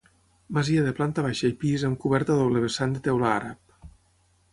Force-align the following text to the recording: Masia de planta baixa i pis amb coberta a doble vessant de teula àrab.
Masia 0.57 0.85
de 0.85 0.93
planta 0.99 1.25
baixa 1.25 1.51
i 1.53 1.53
pis 1.63 1.85
amb 1.89 1.99
coberta 2.05 2.33
a 2.37 2.39
doble 2.39 2.63
vessant 2.65 2.97
de 2.97 3.03
teula 3.09 3.29
àrab. 3.35 3.77